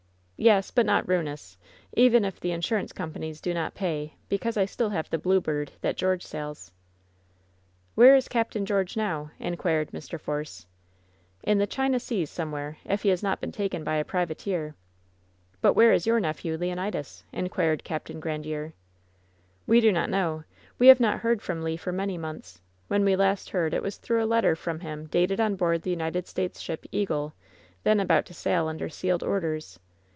"Yes, 0.43 0.71
but 0.71 0.87
not 0.87 1.07
ruinous, 1.07 1.55
even 1.95 2.25
if 2.25 2.39
the 2.39 2.51
insurance 2.51 2.91
compa 2.91 3.17
nies 3.17 3.39
do 3.41 3.53
not 3.53 3.75
pay, 3.75 4.15
because 4.27 4.57
I 4.57 4.61
have 4.61 4.69
still 4.71 4.89
the 4.89 5.19
Blite 5.19 5.43
Bird 5.43 5.71
that 5.81 5.95
George 5.97 6.23
sails." 6.25 6.71
"Where 7.93 8.15
is 8.15 8.27
Capt. 8.27 8.57
George 8.63 8.97
now?" 8.97 9.29
inquired 9.37 9.91
Mr. 9.91 10.19
Force. 10.19 10.65
WHEN 11.43 11.57
SHADOWS 11.57 11.59
DIE 11.59 11.59
47 11.59 11.59
*nji 11.59 11.59
the 11.59 11.75
China 11.75 11.99
seas 11.99 12.29
somewhere 12.31 12.77
if 12.85 13.03
he 13.03 13.09
has 13.09 13.21
not 13.21 13.39
been 13.39 13.51
taken 13.51 13.85
hj 13.85 14.01
a 14.01 14.03
privateer. 14.03 14.73
But 15.61 15.73
where 15.73 15.93
is 15.93 16.07
your 16.07 16.19
nephew, 16.19 16.57
Leonidas?" 16.57 17.23
inquired 17.31 17.83
Capt 17.83 18.07
Grandiere. 18.19 18.73
"We 19.67 19.79
do 19.79 19.91
not 19.91 20.09
know. 20.09 20.43
We 20.79 20.87
have 20.87 20.99
not 20.99 21.19
heard 21.19 21.43
from 21.43 21.61
Le 21.61 21.77
for 21.77 21.91
many 21.91 22.17
months. 22.17 22.59
When 22.87 23.05
we 23.05 23.15
last 23.15 23.51
heard 23.51 23.75
it 23.75 23.83
was 23.83 23.97
through 23.97 24.23
a 24.23 24.25
letter 24.25 24.55
from 24.55 24.79
him 24.79 25.05
dated 25.05 25.39
on 25.39 25.55
board 25.55 25.83
the 25.83 25.91
United 25.91 26.25
States 26.25 26.59
ship 26.59 26.87
Eagle, 26.91 27.33
then 27.83 27.99
about 27.99 28.25
to 28.25 28.33
sail 28.33 28.67
under 28.67 28.89
sealed 28.89 29.21
orders. 29.21 29.79